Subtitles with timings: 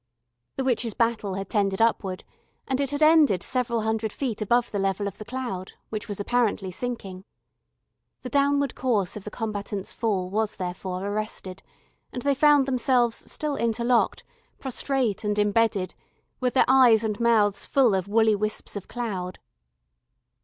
[0.55, 2.23] The witches' battle had tended upward,
[2.67, 6.19] and it had ended several hundred feet above the level of the cloud, which was
[6.19, 7.23] apparently sinking.
[8.23, 11.61] The downward course of the combatants' fall was therefore arrested,
[12.11, 14.23] and they found themselves still interlocked,
[14.57, 15.93] prostrate and embedded,
[16.39, 19.37] with their eyes and mouths full of woolly wisps of cloud.